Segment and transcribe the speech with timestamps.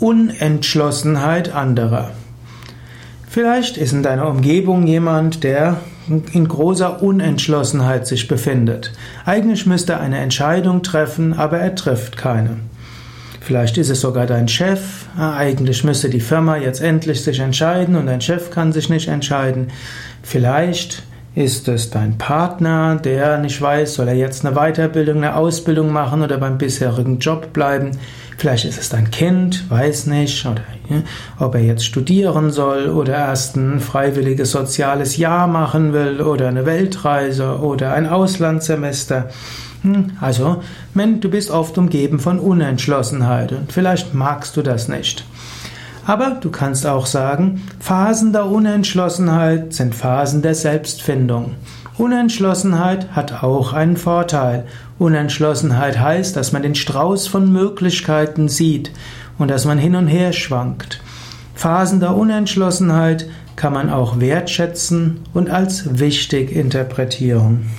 [0.00, 2.10] Unentschlossenheit anderer.
[3.28, 5.76] Vielleicht ist in deiner Umgebung jemand, der
[6.32, 8.92] in großer Unentschlossenheit sich befindet.
[9.24, 12.56] Eigentlich müsste er eine Entscheidung treffen, aber er trifft keine.
[13.40, 15.06] Vielleicht ist es sogar dein Chef.
[15.16, 19.68] Eigentlich müsste die Firma jetzt endlich sich entscheiden und dein Chef kann sich nicht entscheiden.
[20.22, 21.02] Vielleicht
[21.34, 26.22] ist es dein Partner, der nicht weiß, soll er jetzt eine Weiterbildung, eine Ausbildung machen
[26.22, 27.92] oder beim bisherigen Job bleiben?
[28.36, 31.02] Vielleicht ist es dein Kind, weiß nicht, oder ja,
[31.38, 36.66] ob er jetzt studieren soll oder erst ein freiwilliges soziales Jahr machen will oder eine
[36.66, 39.28] Weltreise oder ein Auslandssemester.
[39.82, 40.62] Hm, also,
[40.94, 45.24] du bist oft umgeben von Unentschlossenheit und vielleicht magst du das nicht.
[46.10, 51.54] Aber du kannst auch sagen, Phasen der Unentschlossenheit sind Phasen der Selbstfindung.
[51.98, 54.66] Unentschlossenheit hat auch einen Vorteil.
[54.98, 58.90] Unentschlossenheit heißt, dass man den Strauß von Möglichkeiten sieht
[59.38, 61.00] und dass man hin und her schwankt.
[61.54, 67.70] Phasen der Unentschlossenheit kann man auch wertschätzen und als wichtig interpretieren.